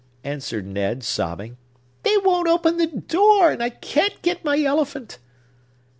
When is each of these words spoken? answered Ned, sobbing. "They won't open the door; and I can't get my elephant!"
answered 0.23 0.65
Ned, 0.65 1.03
sobbing. 1.03 1.57
"They 2.01 2.17
won't 2.17 2.47
open 2.47 2.77
the 2.77 2.87
door; 2.87 3.51
and 3.51 3.61
I 3.61 3.69
can't 3.69 4.19
get 4.23 4.43
my 4.43 4.63
elephant!" 4.63 5.19